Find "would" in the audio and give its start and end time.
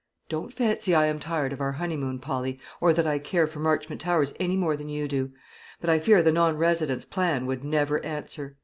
7.45-7.63